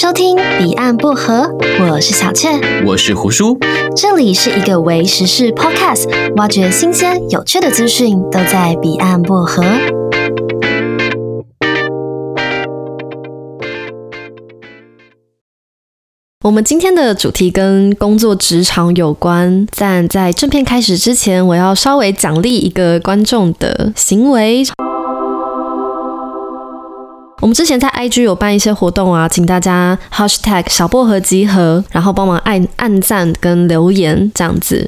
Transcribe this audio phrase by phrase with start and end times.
[0.00, 3.58] 收听彼岸薄荷，我是小倩，我是胡叔，
[3.94, 9.62] 这里是一个为时事 Podcast，挖掘新鲜有趣的资讯，都在彼岸薄荷。
[16.42, 24.64] 我们今天的主题跟工作职场有关，但在正片开始之前，我要稍微奖励一个观众的行为。
[27.40, 34.86] 我们之前在 IG 有办一些活动啊，请大家 Hashtag 小薄荷集合，然后帮忙按按赞跟留言这样子。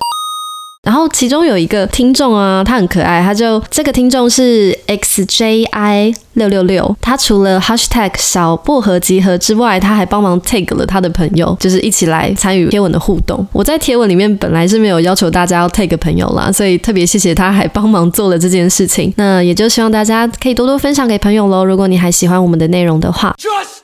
[0.84, 13.46] 然后其中有一个听众啊，他很可爱，他就这个听众是 XJI 六六六，他除了 hashtag 小薄荷集合之外，他还帮忙 tag 了他的朋友，就是一起来参与贴文的互动。
[13.52, 19.14] 我在贴文里面本来是没有要求大家要 tag 朋友啦，所以特别谢谢他还帮忙做了这件事情。
[19.16, 21.64] 那也就希望大家可以多多分享给朋友喽。
[21.64, 23.32] 如果你还喜欢我们的内容的话。
[23.38, 23.81] Just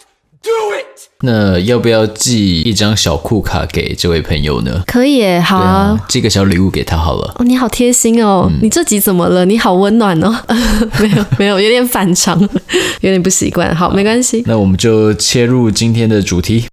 [1.20, 4.82] 那要不要寄一张小酷卡给这位朋友呢？
[4.86, 7.34] 可以耶，好啊，啊，寄个小礼物给他好了。
[7.38, 9.44] 哦，你好贴心哦，嗯、你这集怎么了？
[9.44, 10.32] 你好温暖哦。
[11.00, 12.40] 没有，没有，有点反常，
[13.02, 13.74] 有点不习惯。
[13.74, 14.44] 好，没关系。
[14.46, 16.66] 那我们就切入今天的主题。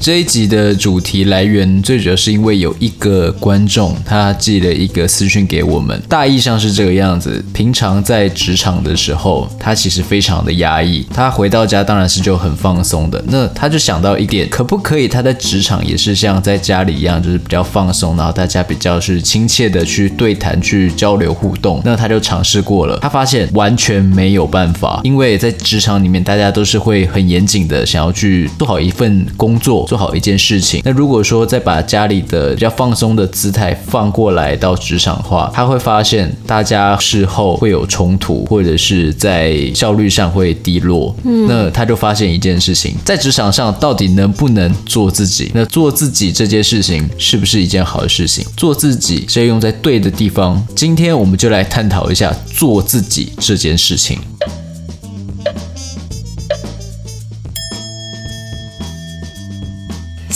[0.00, 13.22] 这一集的主题来源最主要是因为有一个观众他寄了一个私讯给我们，大意上是这个样子：平常在职场的时候，他其实非常的压抑，他回到家当然是就很放松的。
[13.26, 21.82] 那他就想到一点，可不可以他在职场也是像在家里一样，就是比较放松，然后大家比较是亲切的去对谈、去交流互动。
[21.84, 29.86] 那他就尝试过了，他发现完全没有办法，因为在职场里面大家都是会很严谨的，想要去做好一份工作。
[29.90, 30.80] 做好一件事情。
[30.84, 41.12] 那如果说再把家里的比较放松的姿态放过来到职场的话，他会发现大家事后会有冲突，或者是在效率上会低落。
[41.24, 45.50] 嗯，那他就发现一件事情，在职场上到底能不能做自己？
[45.52, 48.46] 那做自己这件事情是不是一件好的事情？
[48.56, 50.64] 做自己是要用在对的地方。
[50.76, 54.20] 今天我们就来探讨一下做自己这件事情。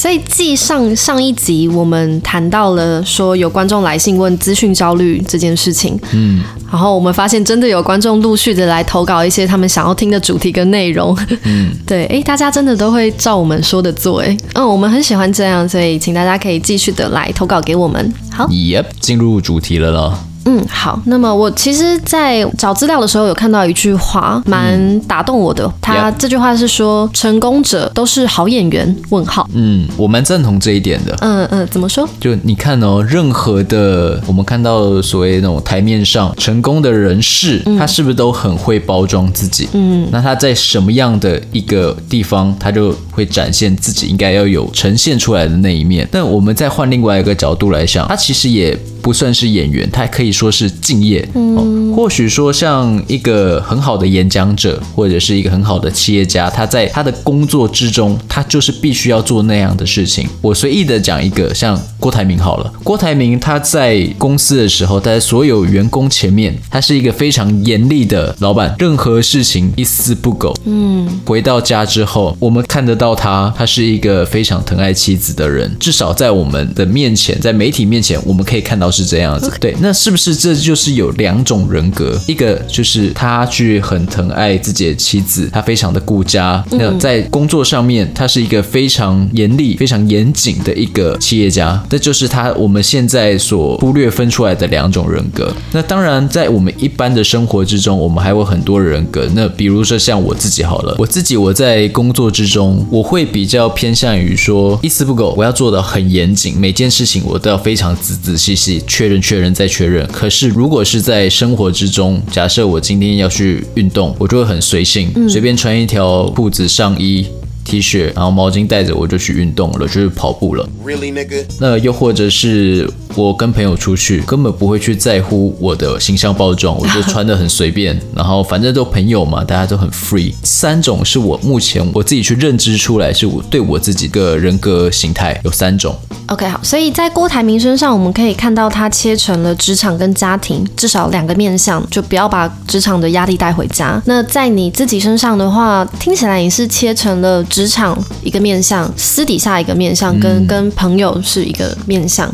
[0.04, 18.12] 所以，继上上一集我们谈到了说有观众来信问资讯焦虑这件事情，嗯，然后我们发现真的有观众陆续的来投稿一些他们想要听的主题跟内容，嗯， 对，哎，大家真的都会照我们说的做，哎，嗯，我们很喜欢这样，所以请大家可以继续的来投稿给我们。
[18.31, 20.19] 好，Yep，进入主题了咯。
[20.47, 21.00] 嗯，好。
[21.06, 25.71] 那么我其实，在找资料的时候，有看到一句话，蛮打动我的。
[25.81, 29.49] 他这句话是说：“成功者都是好演员。”问号。
[29.55, 31.16] 嗯，我蛮赞同这一点的。
[31.21, 32.09] 嗯嗯，怎么说？
[32.21, 39.69] 就你看哦，任何的我们看到所谓那种台面上成功的人士，他是不是都很会包装自己？
[39.72, 46.09] 嗯，那他在什么样的一个地方，他就会展现自己应该要有呈现出来的那一面。
[46.12, 48.78] 那我们再换另外一个角度来想，他其实也。
[49.04, 51.28] 不算是演员，他可以说是敬业。
[51.34, 60.26] 嗯，或许说像一个很好的演讲者，或者是一个很好的企业家，他在他的工作之中，他就是必须要做那样的事情。
[60.41, 70.56] 我随意的讲一个，像郭台铭好了，郭台铭他在公司的时候，他在所有员工前面，他是一个非常严厉的老板，任何事情一丝不苟。
[70.64, 78.94] 嗯，回到家之后，我们看得到他，他是一个非常疼爱妻子的人，至少在我们的面前，在媒体面前，我们可以看到。
[78.94, 82.16] 是这样子，对，那是不是这就是有两种人格？
[82.28, 86.65] 一个就是他去很疼爱自己的妻子，他非常的顾家。
[86.71, 91.82] 那在工作上面，他是一个非常严厉、非常严谨的一个企业家。
[91.91, 95.53] 这就是他我们现在所忽略分出来的两种人格。
[95.72, 99.28] 那当然，在我们一般的生活之中，我们还有很多人格。
[99.34, 108.82] 那比如说像我自己好了，我自己我在工作之中，我会比较偏向于说一丝不苟，我要做的很严谨，每件事情我都要非常仔仔细细。
[108.86, 110.06] 确认、确认再确认。
[110.08, 117.26] 可是，如果是在生活之中，假设我今天要去运动，我就会很随性，随便穿一条裤子、上衣。
[117.64, 120.69] T 恤，然后毛巾带着我就去运动了，就是跑步了。
[120.84, 121.44] Really, nigga?
[121.58, 130.32] 那又或者是我跟朋友出去，根本不会去在乎我的形象包装，我就 穿的很随便，然后反正都朋友嘛，大家都很 free。
[130.43, 135.96] 三种是我目前我自己去认知出来，是我对我自己的人格形态有三种。
[136.26, 144.00] OK，好，所以在郭台铭身上，我们可以看到他切成了职场跟家庭至少两个面向，就不要把职场的压力带回家。
[144.06, 147.43] 那在你自己身上的话，听起来也是切成了。
[147.54, 152.28] 职场一个面相，私底下一个面相，跟跟朋友是一个面相，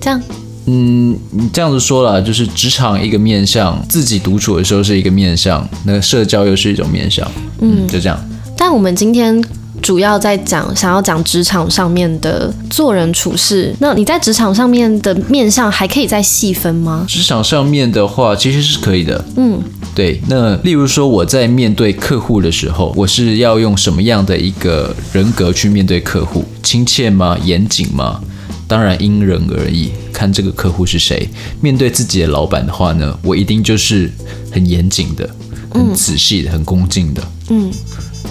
[0.00, 0.18] 这样
[0.64, 7.30] 嗯，你这样子说了，就是职场一个面相，自己独处的时候是一个面相，那个社交又是一种面相，
[7.60, 8.18] 嗯，就这样。
[8.56, 9.38] 但我们今天
[9.82, 13.76] 主要在讲，想要讲职场上面的做人处事。
[13.80, 17.04] 那你在职场上面的面相还可以再细分吗？
[17.06, 19.22] 职场上面的话，其实是可以的。
[19.36, 19.60] 嗯，
[19.94, 20.20] 对。
[20.28, 26.44] 那例如说，我在面对客户的时候，我是要用什么样的一个人格去面对客户？
[26.62, 27.38] 亲切吗？
[27.44, 28.20] 严谨吗？
[28.66, 31.28] 当然因人而异，看这个客户是谁。
[31.60, 34.10] 面对自己的老板的话呢，我一定就是
[34.50, 35.28] 很严谨的、
[35.70, 37.22] 很仔细的、很恭敬的。
[37.50, 37.70] 嗯。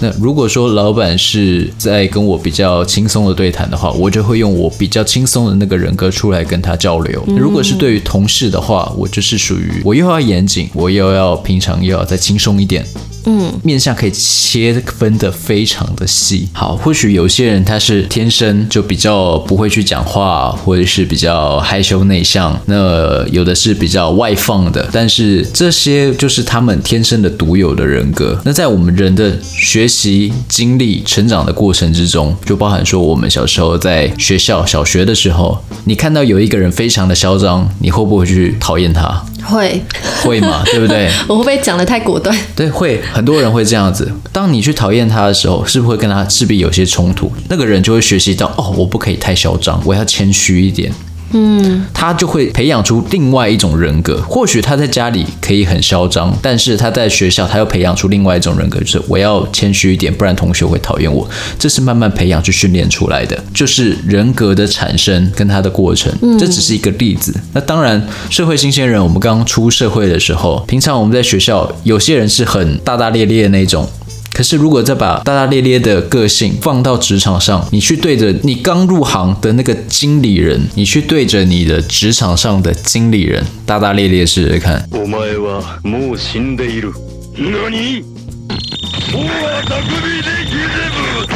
[0.00, 7.22] 那如果说老板是在跟我比较轻松的对谈的话，我就会用我比较轻松的那个人格出来跟他交流。
[7.38, 12.84] 如果是对于同事的话，我就是属于我又要严谨，我又要平常又要再轻松一点。
[13.24, 16.48] 嗯，面相可以切分得非常的细。
[16.52, 22.58] 好，或许有些人他是天生就比较不会去讲话，或者是比较害羞内向。
[22.66, 28.40] 那有的是比较外放的，但是这些就是他们天生的独有的人格。
[28.44, 39.24] 那在我们人的学习经历、成长的过程之中，就包含说我们小时候在学校小学的时候，你看到有一个人非常的嚣张，你会不会去讨厌他？
[39.42, 39.82] 会
[40.22, 41.10] 会嘛， 对不对？
[41.28, 42.36] 我会不会讲的太果断？
[42.54, 44.10] 对，会，很多人会这样子。
[44.32, 47.30] 当你去讨厌他的时候，是不是会跟他势必有些冲突？
[47.48, 50.92] 那个人就会学习到，哦，我不可以太嚣张，我要谦虚一点。
[51.32, 54.20] 嗯，他就会培养出另外一种人格。
[54.28, 61.28] 或许他在家里可以很嚣张，但是他在学校，他又培养出另外一种人格，就是我要谦虚一点，不然同学会讨厌我。
[61.58, 66.12] 这是慢慢培养去训练出来的，就是人格的产生跟他的过程。
[66.38, 67.34] 这只是一个例子。
[67.52, 73.88] 那当然，社会新鲜人，我们刚出社会的时候，平常我们在学校，有些人是很大大咧咧的那种。
[74.34, 84.88] 可是，如果再把大大咧咧的个性放到职场上，你去对着你刚入行的那个经理人，你去对着你的职场上的经理人大大咧咧试试看。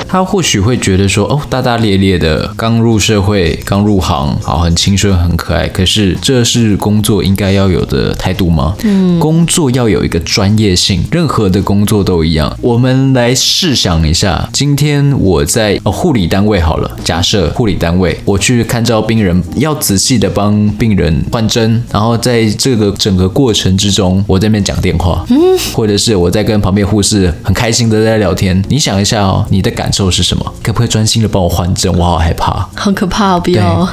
[0.08, 5.66] 他或许会觉得说，哦，大大咧咧的，刚入社会，刚入行，好，很青春，很可爱。
[5.68, 8.74] 可是，这是工作应该要有的态度吗？
[8.84, 12.56] 嗯，工作要有一个专业性，任何的工作都一样。
[12.60, 25.36] 我们来试想一下，今天我在哦护理单位好了，假设护理单位，我去看照病人，要仔细的帮病人换针，然后在这个整个过程之中，我在那边讲电话，嗯，
[25.74, 28.62] 或者是我在跟旁边护士很开心的在聊天。
[28.68, 30.44] 你想一下哦，你的感受是什么？
[30.62, 31.96] 可不可以专心的帮我换针？
[31.96, 33.88] 我好害怕，好可怕，不要。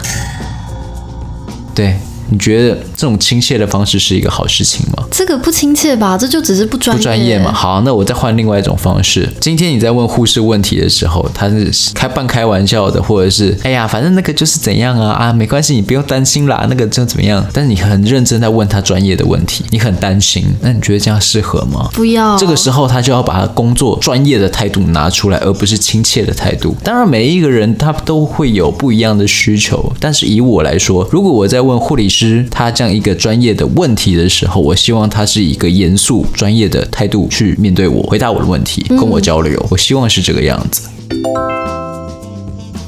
[1.75, 1.99] 对。
[2.29, 5.03] 对你觉得这种亲切的方式是一个好事情吗？
[5.11, 6.97] 这个不亲切吧，这就只是不专业。
[6.97, 7.51] 不专业嘛。
[7.51, 9.29] 好，那我再换另外一种方式。
[9.39, 17.45] 今天你在问护士问题的时候，他是开半开玩笑的，或者是哎呀，反正那个就是怎样啊啊，没关系，你不用担心啦，那个就怎么样。
[17.53, 21.89] 但是你很认真在问他专业的问题，你很担心，那你觉得这样适合吗？
[21.93, 22.37] 不要。
[22.37, 26.75] 这个时候他就要把他工作专业的态度拿出来，而不是亲切的态度。
[26.83, 32.93] 当然，每一个人他都会有不一样的需求，但是以我来说，如果我在问护理师，他这样。
[32.93, 39.65] 一个专业的问题的时候，我希望他是一个严肃、专业的态度去面对我，回答我的问题，跟我交流。
[39.71, 40.87] 我希望是这个样子。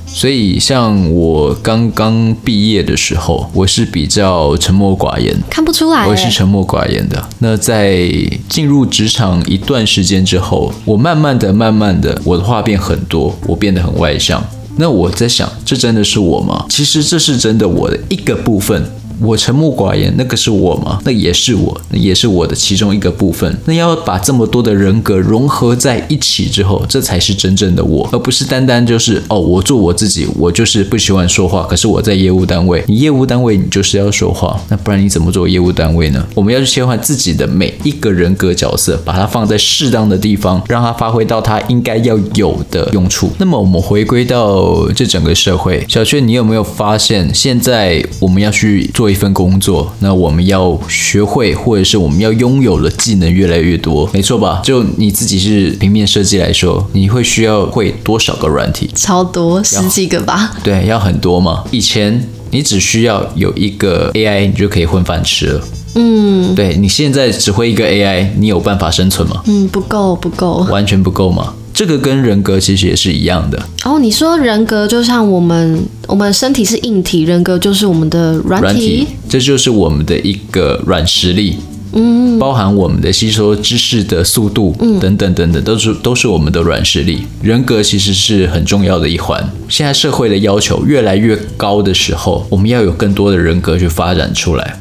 [0.06, 6.06] 所以，像我刚刚毕业的时候，我是比较沉默寡言，看不出来。
[6.06, 7.28] 我是沉默寡言的。
[7.40, 8.08] 那在
[8.48, 14.46] 进入职场一段时间之后，我慢慢的、慢慢的，我的话变很多，我变得很外向。
[14.78, 16.64] 那我在想，这真的是我吗？
[16.70, 18.86] 其实这是真的我的一个部分。
[19.22, 21.00] 我沉默寡言，那个是我吗？
[21.04, 23.58] 那也是我，那也是我的其中一个部分。
[23.66, 31.64] 那要把这么多的人格融合在一起之后，这才是真正的我，而不是单单就是哦，我做我自己，我就是不喜欢说话。
[31.64, 36.26] 可是我在业务单位，你业务单位你就是要说话，那不然你怎么做业务单位呢？
[36.36, 43.32] 我们要去切换自己的每一个人格角色，把它放在适当的地方，让它发挥到它应该要有的用处。
[43.38, 49.05] 那么我们回归到这整个社会，小雀，你有没有发现，现在我们要去做？
[49.06, 54.60] 做一份工作，那我们要学会，或者是我们要拥有的技能越来越多，没错吧？
[54.64, 58.90] 就你自己是平面设计来说，你会需要会多少个软体？
[58.96, 60.56] 超多，十几个吧？
[60.64, 61.64] 对，要很多嘛。
[61.70, 65.62] 以前你只需要有一个 AI，你就可以混饭吃了。
[65.94, 69.44] 嗯，对，你现在只会一个 AI，你有办法生存吗？
[69.46, 71.54] 嗯，不够，不够，完全不够嘛。
[71.76, 74.00] 这个跟人格其实也是一样的哦。
[74.00, 81.58] 你说人格就像我们，我们身体是硬体，人格就是我们的软体，软体，这就是我们的一个软实力。
[81.98, 87.26] 嗯，包含我们的吸收知识的速度，嗯，等等等等，都是都是我们的软实力。
[87.42, 89.46] 人格其实是很重要的一环。
[89.68, 94.78] 现在社会的要求越来越高的时候，我们要有更多的人格去发展出来。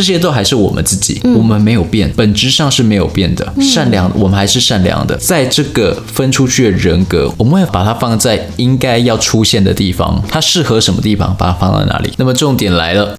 [0.00, 3.52] 这些都还是我们自己，我们没有变，本质上是没有变的。
[3.60, 5.14] 善良，我们还是善良的。
[5.18, 12.14] 在这个分出去的人格，我们会把它放在应该要出现的地方，它适合什么地方，把它放在哪里。
[12.16, 13.14] 那么重点来了，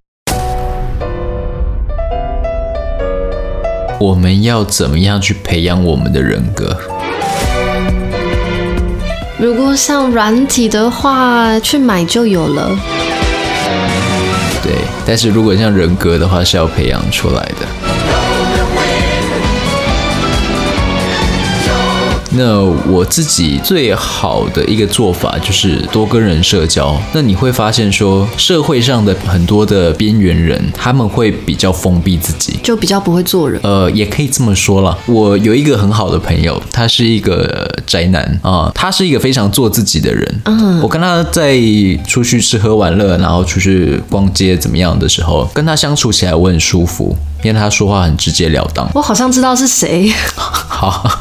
[4.00, 6.76] 我们要怎么样去培养我们的人格？
[9.38, 12.76] 如果像软体的话，去买就有了。
[14.64, 14.74] 对，
[15.06, 17.81] 但是如果像人格的话，是要培养出来的。
[22.42, 27.00] 那我自己最好的一个做法就是多跟人社交。
[27.14, 33.62] 那你会发现说，社会上的很多的边缘人，他们会比较封闭自己，就比较不会做人。
[33.62, 34.98] 呃，也可以这么说了。
[35.06, 40.42] 我有一个很好的朋友，他是一个宅男啊、呃，他是一个非常做自己的人。
[40.46, 41.60] 嗯，我跟他在
[42.08, 47.16] 出去吃喝玩乐，然后出去逛街怎么样的时候，跟他相处起来我很舒服。
[47.44, 50.14] 因为他说话很直截了当，我好像知道是谁。
[50.38, 51.20] 好，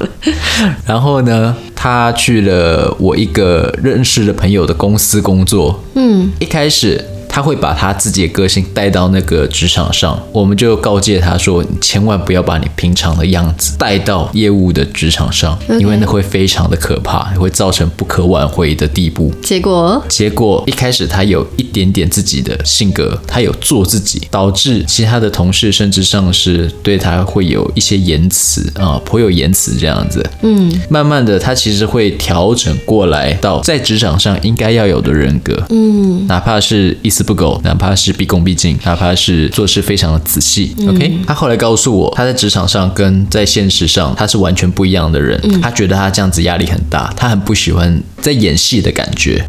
[0.84, 5.82] 然后呢，他去了我一个认识的朋友的公司工作。
[5.94, 7.04] 嗯，一开始。
[7.30, 30.24] 他会把他自己的个性带到那个职场上，我们就告诫他说：“你千万不要把你平常的样子带到业务的职场上.因为那会非常的可怕，会造成不可挽回的地步。”结果，结果一开始他有一点点自己的性格，他有做自己，导致其他的同事甚至上司对他会有一些言辞啊，颇有言辞这样子。
[30.42, 35.56] 嗯，慢慢的，他其实会调整过来到在职场上应该要有的人格。
[35.70, 40.74] 嗯，哪怕是一丝不苟，哪怕是毕恭毕敬，哪怕是做事非常的仔细。
[40.78, 45.38] 嗯、OK，他后来告诉我，他在职场上跟在现实上他是完全不一样的人。
[45.42, 49.44] 嗯、他觉得他这样子压力很大，他很不喜欢在演戏的感觉。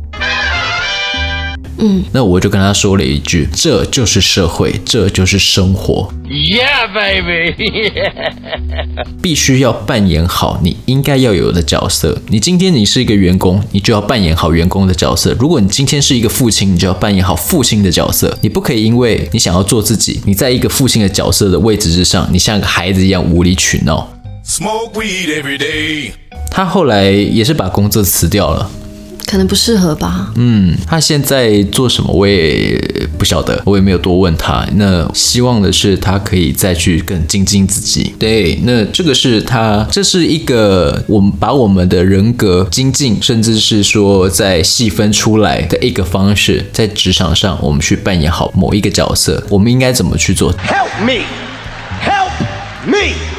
[1.81, 7.91] 嗯，那我就跟他说了一句：“这就是社会，这就是生活。” Yeah, baby，
[9.21, 12.21] 必须要扮演好你应该要有的角色。
[12.27, 15.35] 你今天你是一个员工，你就要扮演好员工的角色。
[15.39, 18.37] 如果你今天是一个父亲，你就要扮演好父亲的角色。
[18.41, 24.07] 你不可以因为你想要做自己，你在一个父亲的角色的位置之上，你像个孩子一样无理取闹。
[24.45, 26.11] Smoke weed every day。
[26.51, 28.69] 他后来也是把工作辞掉了。
[29.25, 30.31] 可能不适合吧。
[30.35, 32.79] 嗯，他现在做什么我也
[33.17, 34.65] 不晓得，我也没有多问他。
[34.75, 38.13] 那希望的是他可以再去更精进自己。
[38.19, 51.23] 对，那这个是他，这是一个我们把我们的人格精进，甚至是说在细分出来的一个方式，在职场上我们去扮演好某一个角色，我们应该怎么去做？Help me,
[52.03, 52.31] help
[52.85, 53.30] me。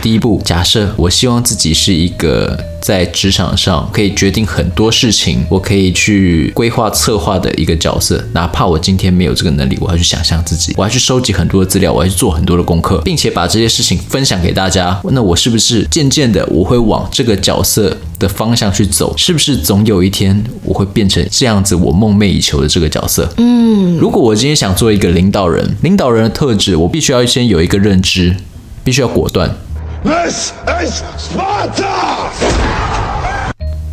[0.00, 2.58] 第一步，假设我希望自己是一个。
[2.84, 8.22] 在职场上可以决定很多事情，我可以去规划策划的一个角色。
[8.34, 15.00] 哪怕我今天没有这个能力，我要去想象自己，我要去收集很多的资料，我要去做很多的功课，并且把这些事情分享给大家。
[15.04, 19.14] 那我是不是渐渐的我会往这个角色的方向去走？
[19.16, 23.26] 是不是总有一天我会变成这样子我梦寐以求的这个角色？
[23.38, 28.36] 嗯，如果我今天想做一个领导人，领导人的特质，我必须要先有一个认知，
[28.84, 29.50] 必须要果断。
[30.04, 32.28] This is Sparta!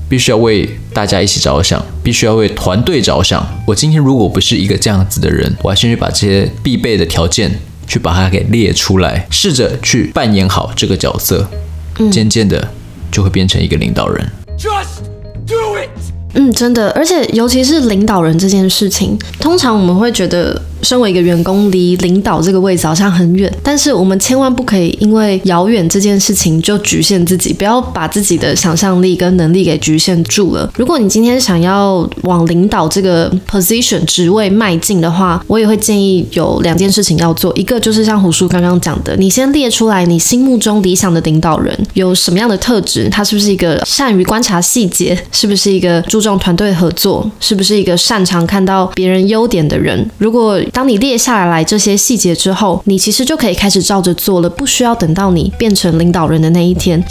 [0.09, 3.47] 必须要为大家一起着想，必须要为团队着想。
[3.65, 7.57] 我今天如果不是一个这样子的人，我要先去把这些必备的条件
[7.87, 11.47] 去把它给列出来，试着去扮演好这个角色，
[12.11, 12.67] 渐渐的
[13.09, 14.29] 就会变成一个领导人。
[14.57, 15.05] Just
[15.47, 15.89] do it!
[16.33, 20.61] 嗯，真的，而且尤其是领导人这件事情，通常我们会觉得。
[20.81, 30.71] 身为一个员工，离领导这个位置好像很远，但是我们千万不可以因为遥远这件事情就局限自己，不要把自己的想象力跟能力给局限住了。
[30.75, 50.09] 如果你今天想要往领导这个 position 职位迈进的话，我也会建议有两件事情要做，一个就是像虎叔刚刚讲的，你先列出来你心目中理想的领导人有什么样的特质，他是不是一个善于观察细节，是不是一个注重团队合作，是不是一个擅长看到别人优点的人？
[50.17, 57.03] 如果当你列下来这些细节之后，你其实就可以开始照着做了，不需要等到你变成领导人的那一天。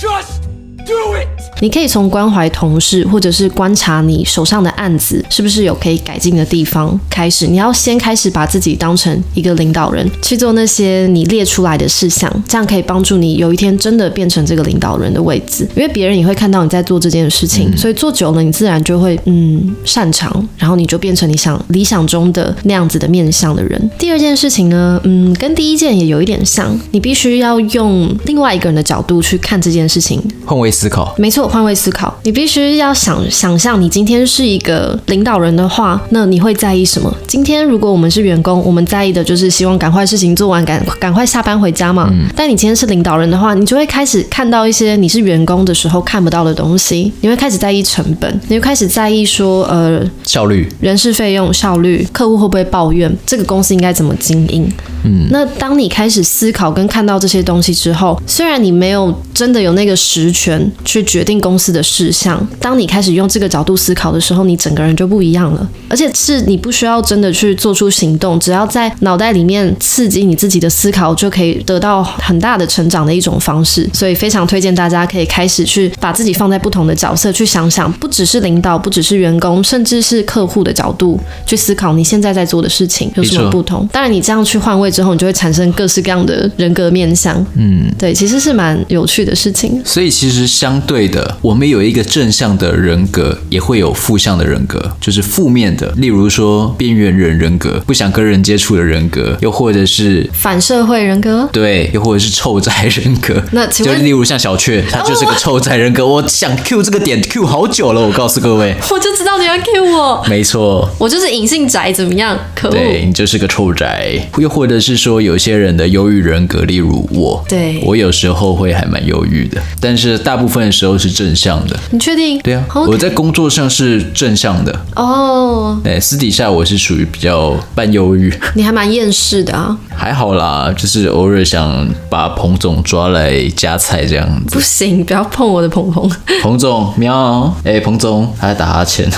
[1.61, 7.47] 你可以从关怀同事，或者是观察你手上的案子是不是有可以改进的地方开始。
[7.47, 15.69] 你要先开始把自己当成一个领导人，去做那些你列出来的事项，这样可以帮助你有一天真的变成这个领导人的位置。
[15.77, 23.91] 因为别人也会看到你在做这件事情，所以做久了，你自然就会嗯擅长，然后你就变成你想理想中的那样子的面向的人。
[23.99, 31.15] 第二件事情呢，嗯，跟第一件也有一点像，你必须要用另外一个人的角度去看这件事情，换位思考。
[31.19, 31.47] 没错。
[31.47, 37.13] 换位思考，你必须要想想象，你今天是一个领导人的话，那你会在意什么？
[37.27, 42.09] 今天如果我们是员工，我们在意的就是希望赶快事情做完，赶赶快下班回家嘛。
[42.13, 42.27] 嗯。
[42.35, 54.71] 但你今天是领导人的话，你就会开始看到一些你是员工的时候看不到的东西，你会开始在意成本，你会开始在意说，呃，效率、人事费用、效率、客户会不会抱怨，这个公司应该怎么经营？
[55.05, 55.27] 嗯。
[55.31, 61.41] 那当你开始思考跟看到这些东西之后，虽然你没有真的有那个实权去决定。
[61.41, 65.67] 公司的事项，当你开始用这个角度思考的时候，你整个人就不一样了。
[65.89, 73.89] 而且是你不需要真的去做出行动，只要在脑袋里面刺激你自己的思考，就可以得到很大的成长的一种方式。
[73.93, 83.89] 所以非常推荐大家可以开始去把自己放在不同的角色去想想，不只是领导，不只是员工，甚至是客户的角度去思考你现在在做的事情有什么不同。
[83.91, 87.45] 当然，你这样去换位之后，你就会产生各式各样的人格面相。
[87.55, 89.81] 嗯，对，其实是蛮有趣的事情。
[89.85, 91.39] 所以其实相对的。
[91.41, 103.43] 我们有一个正向的人格，也会有负向的人格，就是负面的，例如说边缘人人格，不想跟人接触的人格，又或者是反社会人格，对，又或者是臭宅人格。
[103.53, 106.07] 那请问就例如像小雀，他就是个臭宅人格。
[106.07, 112.37] 我想 Q 这个点 Q 好久了，我告诉各位，我就知道你要 Q 我，没错，我就是隐性宅，怎么样？
[112.55, 114.29] 可恶，对，你就是个臭宅。
[114.39, 121.79] 又或者是说有些人的忧郁人格，例如我，对，我有时候会还蛮忧郁的，但是大部分的时候是正向的。
[121.91, 122.41] 你确定？
[122.41, 122.91] 对啊，Okay.
[122.91, 125.81] 我在工作上是正向的哦。
[125.85, 128.33] 哎、oh.，私底下我是属于比较半忧郁。
[128.55, 129.77] 你还蛮厌世的啊？
[129.95, 134.55] 还好啦，就是偶尔想把彭总抓来夹菜这样子。
[134.57, 136.11] 不行，不要碰我的彭彭。
[136.43, 137.55] 彭总，喵！
[137.65, 139.11] 哎、欸，彭总，他在打哈欠。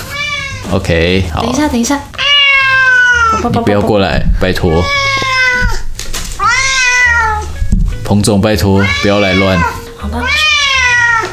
[0.70, 1.42] OK，好。
[1.42, 2.00] 等一下，等一下。
[3.44, 4.82] 你不要过来，拜托。
[8.04, 9.81] 彭总，拜托，不要来乱。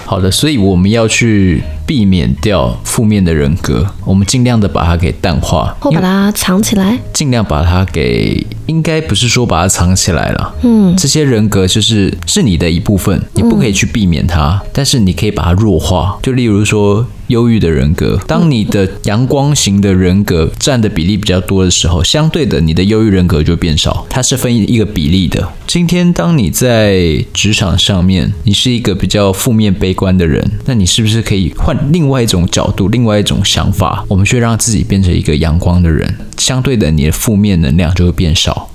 [0.09, 17.05] 好的，所以我们要去避免掉负面的人格，我们尽量的把它给淡化，或把它藏起来，尽量把它给，应该不是说把它藏起来了，嗯，这些人格就是是你的一部分，你不可以去避免它，嗯，但是你可以把它弱化，就例如说。
[17.29, 24.05] 忧郁的人格，当你的阳光型的人格占的比例比较多的时候，相对的，你的忧郁人格就变少。
[24.09, 25.47] 它是分一个比例的。
[25.67, 36.15] 今天，当你在职场上面，你是一个比较负面悲观的人，那你是不是可以换另外一种角度，另外一种想法，我们去让自己变成一个阳光的人？
[36.37, 38.71] 相对的，你的负面能量就会变少。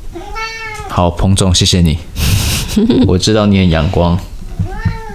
[0.88, 1.98] 好，彭总，谢谢你，
[3.08, 4.16] 我知道你很阳光。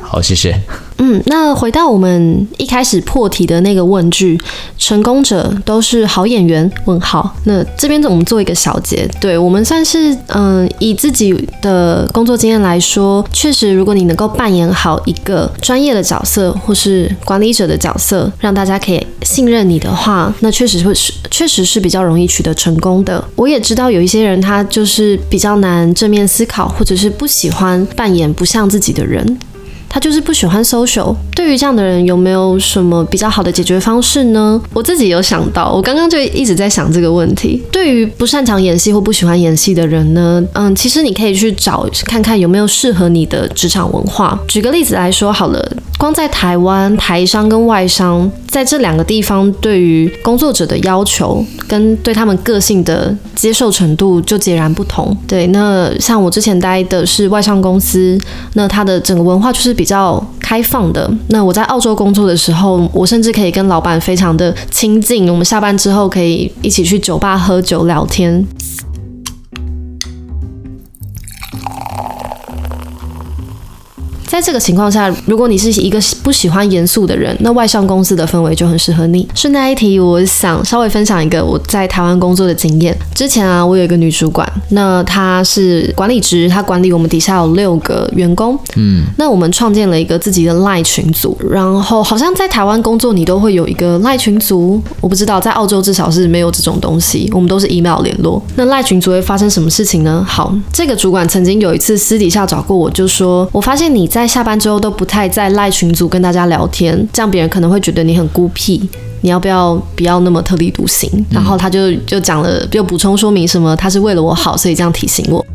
[0.02, 0.62] 好，谢谢。
[1.00, 4.40] 嗯，那回到我们一开始破题的那个问句，
[4.78, 6.70] 成功者都是好演员？
[6.86, 7.36] 问号。
[7.46, 23.24] 那这边我们做一个小结，对，我们算是嗯、以自己的工作经验来说，确实，如果你能够扮演好一个专业的角色或是管理者的角色，让大家可以信任你的话，那确实会是确实是比较容易取得成功的。
[23.36, 29.40] 我也知道有一些人他就是比较难正面思考，或者是不喜欢扮演不像自己的人。
[29.89, 31.15] 他就是不喜欢 social。
[31.36, 34.62] 对于这样的人，有没有什么比较好的解决方式呢？
[34.73, 37.62] 我自己有想到，我刚刚就一直在想这个问题。
[37.71, 44.39] 对于不擅长演戏或不喜欢演戏的人呢，嗯，其实你可以去找看看有没有适合你的职场文化。
[44.47, 55.16] 举个例子来说好了，光在台湾，台商跟外商在这两个地方对于工作者的要求跟对他们个性的接受程度就截然不同。
[55.28, 58.18] 对，那像我之前待的是外商公司，
[58.54, 59.80] 那它的整个文化就是。
[59.80, 61.10] 比较开放的。
[61.28, 65.30] 那我在澳洲工作的时候，我甚至可以跟老板非常的亲近。
[65.30, 68.46] 我们下班之后可以一起去酒吧喝酒聊天。
[74.30, 79.28] 在这个情况下，如果你是一个不喜欢严肃的人，那外商公司的氛围就很适合你。
[79.34, 82.96] 顺带一提，我想稍微分享一个我在台湾工作的经验。
[83.15, 88.58] 之前啊，我有一个女主管，那她是管理职，她管理我们底下有六个员工。
[88.76, 98.39] 嗯，那我们创建了一个自己的赖群组，然后好像在台湾工作你都会有一个赖群组，我不知道在澳洲至少是没有这种东西，我们都是 email 联络。
[98.56, 100.24] 那赖群组会发生什么事情呢？
[100.28, 108.82] 好，这个主管曾经有一次私底下找过我，就说我发现你在在下班之后都不太在赖群组跟大家聊天，这样别人可能会觉得你很孤僻。
[109.22, 111.10] 你要不要不要那么特立独行？
[111.32, 115.46] 然后他就就讲了，就补充说明什么，他是为了我好，所以这样提醒我。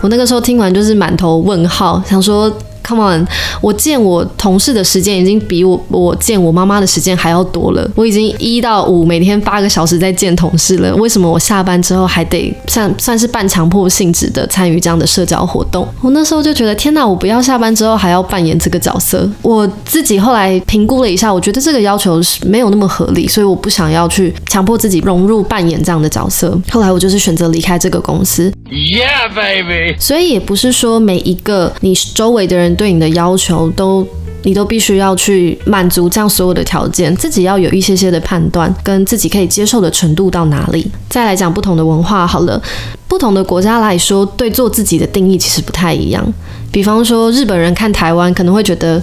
[0.00, 2.50] 我那个时候听完就是满头问号，想说。
[2.86, 3.26] Come on，
[3.60, 7.90] 我见我同事的时间已经比我我见我妈妈的时间还要多了。
[7.96, 15.88] 我已经一到五每天八个小时在见同事了，为什么我下班之后还得算算是半强迫性质的参与这样的社交活动？
[16.00, 19.28] 我那时候就觉得天哪，我不要下班之后还要扮演这个角色。
[19.42, 26.56] 我自己后来评估了一下，我觉得这个要求是没有那么合理，所以我不想要去强迫自己融入扮演这样的角色。
[26.70, 28.52] 后来我就是选择离开这个公司。
[28.70, 29.96] Yeah, baby。
[29.98, 32.75] 所以也不是说每一个你周围的人。
[32.76, 34.06] 对你的要求都，
[34.42, 40.88] 你都必须要去满足这样所有的条件，自己要有一些些的判断，跟自己可以接受的程度到哪里。
[41.08, 42.62] 再来讲不同的文化好了，
[43.08, 46.24] 不同的国家来说，对做自己的定义其实不太一样。
[46.70, 49.02] 比方说，日本人看台湾可能会觉得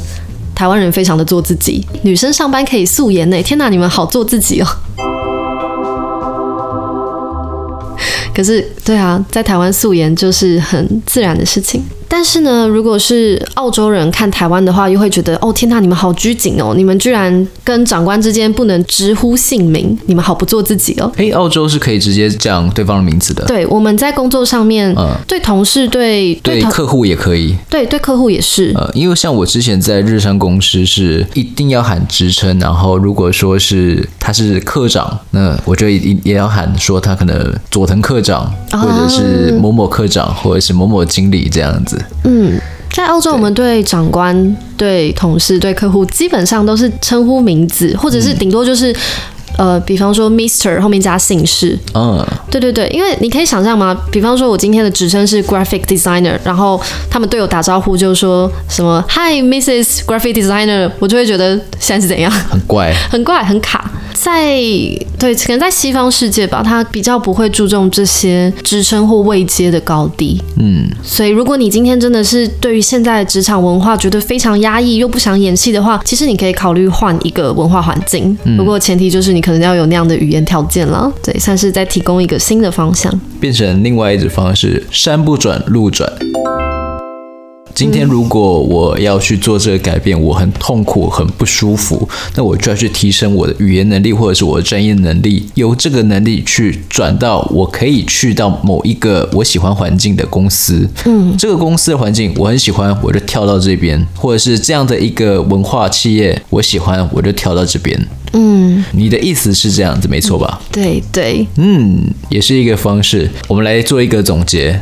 [0.54, 4.68] 台湾人非常的做自己，女生上班可以素颜呢，天哪，你们好做自己哦。
[8.36, 11.84] 可是，对啊，在台湾素颜就是很自然的事情。
[12.16, 21.12] 但是呢，如果是澳洲人看台湾的话，又会觉得哦，天呐，你们好拘谨哦，你们居然跟长官之间不能直呼姓名，你们好不做自己哦。
[21.16, 23.44] 诶，澳洲是可以直接讲对方的名字的。
[23.46, 27.58] 对，我们在工作上面，嗯，对同事对对客户也可以。
[27.68, 28.72] 对对客户也是。
[28.76, 42.00] 呃，因为像我之前在日商公司是一定要喊职称，然后如果说是他是科长，那我就一定也要喊说他可能佐藤科长，或者是某某科长，或者是某某经理这样子。
[42.24, 42.60] 嗯，
[42.92, 44.36] 在澳洲，我们对长官、
[44.78, 48.96] 对，对同事、对客户，基本上都是称呼名字，或者是顶多就是。
[49.56, 51.78] 呃，比方说 Mister 后面加姓氏。
[51.94, 52.26] 嗯，uh.
[52.50, 53.96] 对对对，因为你可以想象吗？
[54.12, 60.06] 比方说，我今天的职称是 Graphic Designer，然后他们对我打招呼就是说什么 Hi Mrs.
[60.08, 62.32] Graphic Designer，我就会觉得现在是怎样？
[62.32, 63.92] 很怪，很怪，很卡。
[64.14, 64.56] 在
[65.20, 70.42] 对，可能在西方世界吧，他比较不会注重这些职称或位阶的高低。
[70.60, 78.36] 嗯，所以如果你今天真的是对于现在的职场文化觉得非常压抑，又不想演戏的话，其实你可以考虑换一个文化环境。
[78.46, 79.44] 嗯，不过前提就是你。
[79.44, 86.10] 可能要有那样的语言条件了，对，算是在提供一个新的方向，变成另外一种方式，山不转路转。
[87.74, 100.88] 今天如果我要去做这个改变，我很痛苦，很不舒服，那我就要去提升我的语言能力，或者是我的专业能力，由这个能力去转到我可以去到某一个我喜欢环境的公司。
[101.06, 108.00] 嗯，这个公司的环境我很喜欢，我就跳到这边，或者是这样的一个文化企业我喜欢，我就跳到这边。
[108.34, 110.62] 嗯，你的意思是这样子，没错吧？
[110.72, 113.30] 对对，嗯，也是一个方式。
[113.48, 114.80] 我们来做一个总结。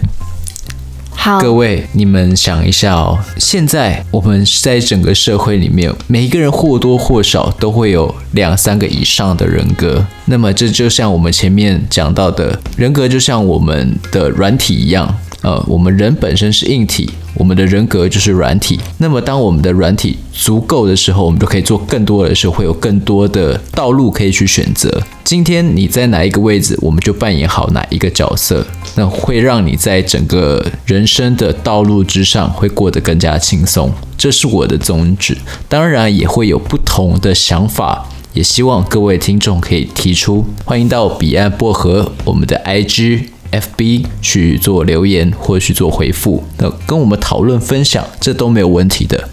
[1.13, 10.05] 好，各位，你们想一下哦，现在我们在整个社会里面，每一个人或多或少都会有两三个以上的人格。
[10.25, 15.15] 那么这就像我们前面讲到的，人格就像我们的软体一样。
[15.43, 18.79] 呃，我们人本身是硬体，我们的人格就是软体。
[18.99, 25.01] 那么，当我们的软体足够的时候，我们就可以做更多的事，会有更多的道路可以去选择。
[25.23, 28.63] 今天你在哪一个位置，我们就扮演好哪一个角色，
[28.95, 33.91] 那会让你在整个人生的道路之上会过得更加轻松。
[34.17, 35.37] 这是我的宗旨。
[35.67, 40.45] 当然，也会有不同的想法，也希望各位听众可以提出。
[40.65, 43.27] 欢迎到彼岸薄荷，我们的 IG。
[43.51, 49.27] FB 去做留言或去做回复，那跟我们讨论分享，这都没有问题的。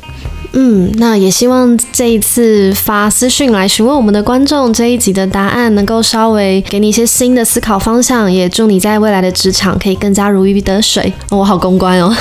[0.52, 11.12] 嗯，那也希望这一次发私讯来询问我们的观众，这一集的答案能够稍微给你一些新的思考方向，也祝你在未来的职场可以更加如鱼得水。
[11.28, 12.14] 哦，我好公关哦，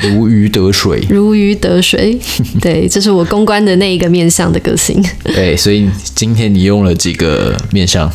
[0.00, 2.18] 如鱼得水，如鱼得水。
[2.60, 5.04] 对，这是我公关的那一个面向的个性。
[5.22, 8.10] 对， 所以今天你用了几个面向？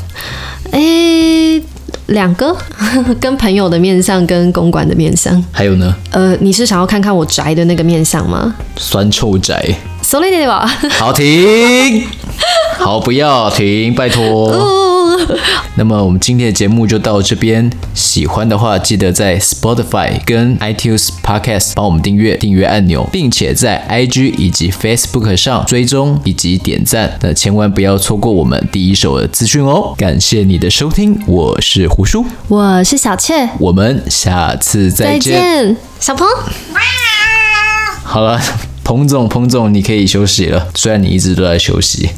[0.71, 1.61] 诶。
[2.07, 2.55] 两个
[3.19, 5.93] 跟朋友的面相，跟公馆的面相，还有呢？
[6.11, 8.55] 呃，你是想要看看我宅的那个面相吗？
[8.77, 9.63] 酸臭宅。
[10.01, 10.65] Sorry，对吧？
[10.97, 12.07] 好停，
[12.79, 14.87] 好不要停，拜托。
[15.75, 29.93] 那么我们今天的节目就到这边，喜欢的话记得在 Spotify 跟 iTunes Podcast 帮我们订阅订阅按钮，并且在 IG 以及 Facebook 上追踪以及点赞，那千万不要错过我们第一手的资讯哦。
[29.97, 36.27] 感谢你的收听，我是胡叔，我是小雀，我们下次再见，再见小鹏。
[38.03, 38.41] 好了，
[38.83, 42.09] 彭总，彭总，你可以休息了，虽然你一直都在休息。